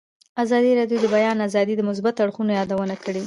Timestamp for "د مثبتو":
1.77-2.19